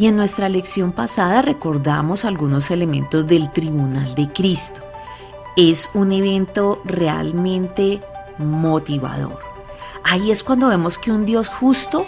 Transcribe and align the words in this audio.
Y 0.00 0.06
en 0.06 0.16
nuestra 0.16 0.48
lección 0.48 0.92
pasada 0.92 1.42
recordamos 1.42 2.24
algunos 2.24 2.70
elementos 2.70 3.26
del 3.26 3.52
Tribunal 3.52 4.14
de 4.14 4.32
Cristo. 4.32 4.80
Es 5.58 5.90
un 5.92 6.10
evento 6.10 6.80
realmente 6.86 8.00
motivador. 8.38 9.38
Ahí 10.02 10.30
es 10.30 10.42
cuando 10.42 10.68
vemos 10.68 10.96
que 10.96 11.12
un 11.12 11.26
Dios 11.26 11.50
justo 11.50 12.06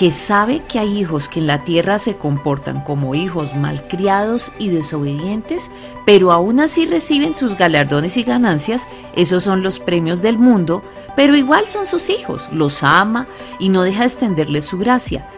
que 0.00 0.12
sabe 0.12 0.62
que 0.66 0.78
hay 0.78 0.98
hijos 0.98 1.28
que 1.28 1.40
en 1.40 1.46
la 1.46 1.62
tierra 1.62 1.98
se 1.98 2.16
comportan 2.16 2.80
como 2.84 3.14
hijos 3.14 3.54
malcriados 3.54 4.50
y 4.58 4.70
desobedientes, 4.70 5.70
pero 6.06 6.32
aún 6.32 6.58
así 6.58 6.86
reciben 6.86 7.34
sus 7.34 7.54
galardones 7.54 8.16
y 8.16 8.22
ganancias, 8.22 8.86
esos 9.14 9.42
son 9.42 9.62
los 9.62 9.78
premios 9.78 10.22
del 10.22 10.38
mundo, 10.38 10.82
pero 11.16 11.36
igual 11.36 11.68
son 11.68 11.84
sus 11.84 12.08
hijos, 12.08 12.48
los 12.50 12.82
ama 12.82 13.26
y 13.58 13.68
no 13.68 13.82
deja 13.82 14.00
de 14.00 14.06
extenderles 14.06 14.64
su 14.64 14.78
gracia. 14.78 15.28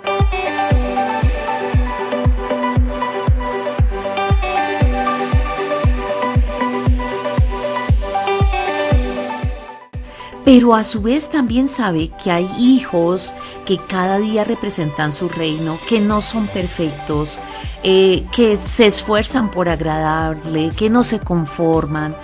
Pero 10.45 10.75
a 10.75 10.85
su 10.85 11.03
vez 11.03 11.29
también 11.29 11.69
sabe 11.69 12.11
que 12.23 12.31
hay 12.31 12.49
hijos 12.59 13.35
que 13.65 13.79
cada 13.79 14.19
día 14.19 14.45
representan 14.45 15.13
su 15.13 15.29
reino, 15.29 15.79
que 15.89 16.01
no 16.01 16.21
son 16.21 16.47
perfectos, 16.49 17.39
eh, 17.83 18.27
que 18.35 18.59
se 18.59 18.87
esfuerzan 18.87 19.51
por 19.51 19.69
agradarle, 19.69 20.71
que 20.77 20.91
no 20.91 21.05
se 21.05 21.21
conforman, 21.21 22.17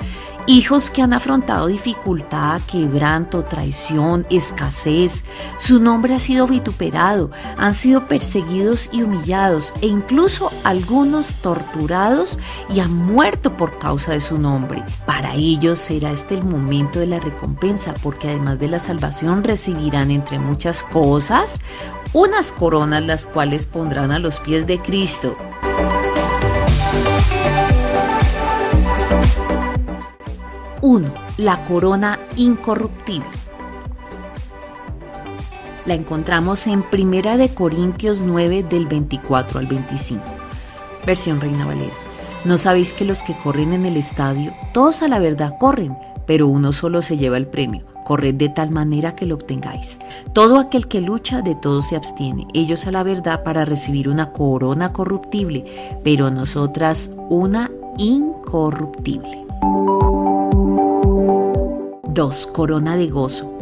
Hijos 0.50 0.88
que 0.88 1.02
han 1.02 1.12
afrontado 1.12 1.66
dificultad, 1.66 2.62
quebranto, 2.62 3.44
traición, 3.44 4.26
escasez. 4.30 5.22
Su 5.58 5.78
nombre 5.78 6.14
ha 6.14 6.18
sido 6.18 6.46
vituperado, 6.46 7.30
han 7.58 7.74
sido 7.74 8.08
perseguidos 8.08 8.88
y 8.90 9.02
humillados 9.02 9.74
e 9.82 9.88
incluso 9.88 10.50
algunos 10.64 11.34
torturados 11.42 12.38
y 12.70 12.80
han 12.80 12.96
muerto 12.96 13.58
por 13.58 13.78
causa 13.78 14.12
de 14.12 14.22
su 14.22 14.38
nombre. 14.38 14.82
Para 15.04 15.34
ellos 15.34 15.80
será 15.80 16.12
este 16.12 16.36
el 16.36 16.44
momento 16.44 16.98
de 16.98 17.08
la 17.08 17.18
recompensa 17.18 17.92
porque 18.02 18.28
además 18.28 18.58
de 18.58 18.68
la 18.68 18.80
salvación 18.80 19.44
recibirán 19.44 20.10
entre 20.10 20.38
muchas 20.38 20.82
cosas 20.82 21.60
unas 22.14 22.52
coronas 22.52 23.02
las 23.02 23.26
cuales 23.26 23.66
pondrán 23.66 24.12
a 24.12 24.18
los 24.18 24.40
pies 24.40 24.66
de 24.66 24.78
Cristo. 24.78 25.36
1. 30.88 31.06
La 31.36 31.66
corona 31.66 32.18
incorruptible. 32.36 33.28
La 35.84 35.92
encontramos 35.92 36.66
en 36.66 36.82
Primera 36.82 37.36
de 37.36 37.50
Corintios 37.50 38.22
9 38.22 38.62
del 38.62 38.86
24 38.86 39.58
al 39.58 39.66
25. 39.66 40.24
Versión 41.04 41.42
Reina 41.42 41.66
Valera. 41.66 41.92
¿No 42.46 42.56
sabéis 42.56 42.94
que 42.94 43.04
los 43.04 43.22
que 43.22 43.36
corren 43.36 43.74
en 43.74 43.84
el 43.84 43.98
estadio, 43.98 44.54
todos 44.72 45.02
a 45.02 45.08
la 45.08 45.18
verdad 45.18 45.58
corren, 45.60 45.94
pero 46.26 46.48
uno 46.48 46.72
solo 46.72 47.02
se 47.02 47.18
lleva 47.18 47.36
el 47.36 47.48
premio? 47.48 47.84
Corred 48.06 48.36
de 48.36 48.48
tal 48.48 48.70
manera 48.70 49.14
que 49.14 49.26
lo 49.26 49.34
obtengáis. 49.34 49.98
Todo 50.32 50.58
aquel 50.58 50.88
que 50.88 51.02
lucha 51.02 51.42
de 51.42 51.54
todo 51.54 51.82
se 51.82 51.96
abstiene, 51.96 52.46
ellos 52.54 52.86
a 52.86 52.92
la 52.92 53.02
verdad 53.02 53.42
para 53.42 53.66
recibir 53.66 54.08
una 54.08 54.32
corona 54.32 54.94
corruptible, 54.94 55.66
pero 56.02 56.30
nosotras 56.30 57.10
una 57.28 57.70
incorruptible. 57.98 59.44
2. 62.08 62.46
Corona 62.48 62.96
de 62.96 63.08
gozo. 63.08 63.54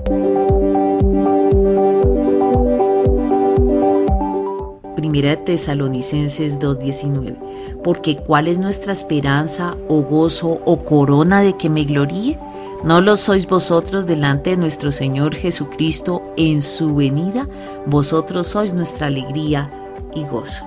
Primera 4.94 5.30
de 5.30 5.36
Tesalonicenses 5.38 6.58
2.19. 6.58 7.82
Porque 7.82 8.16
cuál 8.16 8.46
es 8.46 8.58
nuestra 8.58 8.92
esperanza 8.92 9.76
o 9.88 10.02
gozo 10.02 10.60
o 10.64 10.78
corona 10.84 11.40
de 11.40 11.54
que 11.54 11.68
me 11.68 11.84
gloríe? 11.84 12.38
¿No 12.84 13.00
lo 13.00 13.16
sois 13.16 13.48
vosotros 13.48 14.06
delante 14.06 14.50
de 14.50 14.56
nuestro 14.56 14.92
Señor 14.92 15.34
Jesucristo 15.34 16.22
en 16.36 16.62
su 16.62 16.94
venida? 16.94 17.48
Vosotros 17.86 18.46
sois 18.46 18.72
nuestra 18.72 19.08
alegría 19.08 19.70
y 20.14 20.24
gozo. 20.24 20.64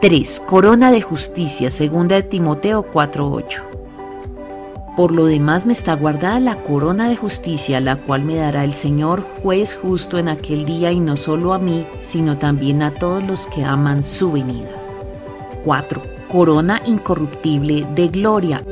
3. 0.00 0.40
Corona 0.40 0.90
de 0.90 1.00
justicia, 1.00 1.70
segunda 1.70 2.16
de 2.16 2.24
Timoteo 2.24 2.84
4.8. 2.92 3.71
Por 4.96 5.10
lo 5.10 5.24
demás 5.24 5.64
me 5.64 5.72
está 5.72 5.94
guardada 5.94 6.38
la 6.38 6.56
corona 6.56 7.08
de 7.08 7.16
justicia, 7.16 7.80
la 7.80 7.96
cual 7.96 8.24
me 8.24 8.36
dará 8.36 8.62
el 8.62 8.74
Señor 8.74 9.26
juez 9.42 9.74
justo 9.74 10.18
en 10.18 10.28
aquel 10.28 10.66
día 10.66 10.92
y 10.92 11.00
no 11.00 11.16
solo 11.16 11.54
a 11.54 11.58
mí, 11.58 11.86
sino 12.02 12.36
también 12.36 12.82
a 12.82 12.92
todos 12.92 13.24
los 13.24 13.46
que 13.46 13.64
aman 13.64 14.04
su 14.04 14.32
venida. 14.32 14.68
4. 15.64 16.02
Corona 16.28 16.82
incorruptible 16.84 17.86
de 17.94 18.08
gloria. 18.08 18.62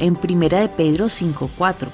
En 0.00 0.14
primera 0.16 0.60
de 0.60 0.68
Pedro 0.68 1.08
5:4. 1.08 1.88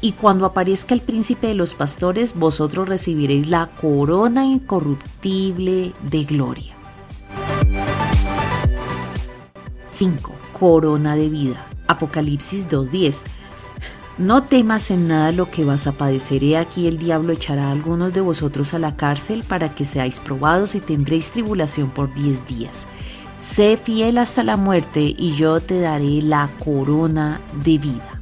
Y 0.00 0.12
cuando 0.12 0.46
aparezca 0.46 0.94
el 0.94 1.00
príncipe 1.00 1.48
de 1.48 1.54
los 1.54 1.74
pastores, 1.74 2.38
vosotros 2.38 2.88
recibiréis 2.88 3.48
la 3.48 3.70
corona 3.80 4.44
incorruptible 4.44 5.94
de 6.00 6.24
gloria. 6.24 6.74
5. 9.94 10.32
Corona 10.52 11.16
de 11.16 11.28
vida. 11.28 11.73
Apocalipsis 11.86 12.66
2.10. 12.68 13.16
No 14.16 14.44
temas 14.44 14.90
en 14.92 15.08
nada 15.08 15.32
lo 15.32 15.50
que 15.50 15.64
vas 15.64 15.86
a 15.86 15.92
padecer. 15.92 16.56
Aquí 16.56 16.86
el 16.86 16.98
diablo 16.98 17.32
echará 17.32 17.68
a 17.68 17.72
algunos 17.72 18.12
de 18.12 18.20
vosotros 18.20 18.72
a 18.72 18.78
la 18.78 18.96
cárcel 18.96 19.42
para 19.42 19.74
que 19.74 19.84
seáis 19.84 20.20
probados 20.20 20.74
y 20.74 20.80
tendréis 20.80 21.32
tribulación 21.32 21.90
por 21.90 22.14
diez 22.14 22.46
días. 22.46 22.86
Sé 23.40 23.76
fiel 23.76 24.18
hasta 24.18 24.42
la 24.42 24.56
muerte 24.56 25.00
y 25.00 25.34
yo 25.34 25.60
te 25.60 25.80
daré 25.80 26.22
la 26.22 26.48
corona 26.64 27.40
de 27.64 27.78
vida. 27.78 28.13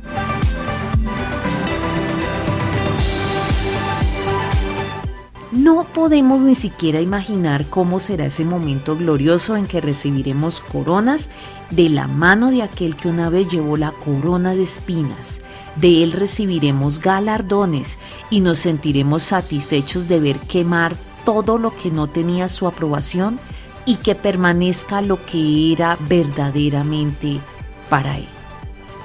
No 5.63 5.85
podemos 5.85 6.41
ni 6.41 6.57
siquiera 6.57 7.01
imaginar 7.01 7.67
cómo 7.67 8.01
será 8.01 8.27
ese 8.27 8.45
momento 8.45 8.97
glorioso 8.97 9.57
en 9.57 9.69
que 9.69 9.81
recibiremos 9.81 10.59
coronas 10.59 11.31
de 11.71 11.89
la 11.89 12.09
mano 12.09 12.51
de 12.51 12.63
aquel 12.63 12.97
que 12.97 13.07
una 13.07 13.31
vez 13.31 13.47
llevó 13.47 13.77
la 13.77 13.93
corona 13.93 14.57
de 14.57 14.65
espinas. 14.65 15.41
De 15.77 16.03
él 16.03 16.11
recibiremos 16.11 16.99
galardones 16.99 17.97
y 18.29 18.41
nos 18.41 18.59
sentiremos 18.59 19.23
satisfechos 19.23 20.09
de 20.09 20.19
ver 20.19 20.41
quemar 20.41 20.97
todo 21.25 21.59
lo 21.59 21.71
que 21.71 21.93
no 21.93 22.09
tenía 22.09 22.49
su 22.49 22.67
aprobación 22.67 23.39
y 23.85 23.99
que 23.99 24.17
permanezca 24.17 25.01
lo 25.01 25.25
que 25.25 25.73
era 25.73 25.97
verdaderamente 26.09 27.41
para 27.89 28.19
él. 28.19 28.29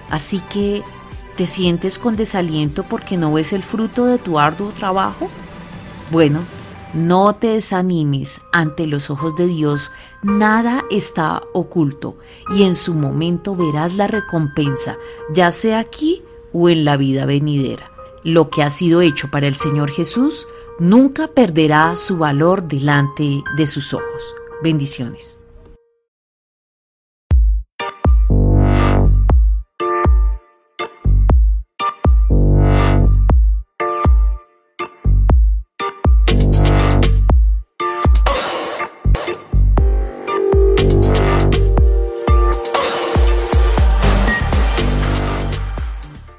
Así 0.09 0.41
que, 0.49 0.81
¿te 1.35 1.45
sientes 1.45 1.99
con 1.99 2.15
desaliento 2.15 2.81
porque 2.81 3.15
no 3.15 3.33
ves 3.33 3.53
el 3.53 3.61
fruto 3.61 4.05
de 4.05 4.17
tu 4.17 4.39
arduo 4.39 4.69
trabajo? 4.69 5.29
Bueno, 6.09 6.39
no 6.93 7.33
te 7.35 7.47
desanimes 7.47 8.39
ante 8.53 8.87
los 8.87 9.09
ojos 9.09 9.35
de 9.35 9.47
Dios, 9.47 9.91
nada 10.23 10.85
está 10.89 11.41
oculto 11.53 12.15
y 12.55 12.63
en 12.63 12.75
su 12.75 12.93
momento 12.93 13.55
verás 13.55 13.93
la 13.93 14.07
recompensa, 14.07 14.97
ya 15.33 15.51
sea 15.51 15.79
aquí 15.79 16.23
o 16.53 16.69
en 16.69 16.85
la 16.85 16.95
vida 16.95 17.25
venidera. 17.25 17.91
Lo 18.23 18.49
que 18.49 18.63
ha 18.63 18.71
sido 18.71 19.01
hecho 19.01 19.29
para 19.29 19.47
el 19.47 19.57
Señor 19.57 19.91
Jesús 19.91 20.47
nunca 20.79 21.27
perderá 21.27 21.97
su 21.97 22.17
valor 22.17 22.63
delante 22.67 23.43
de 23.57 23.67
sus 23.67 23.93
ojos. 23.93 24.33
Bendiciones. 24.63 25.37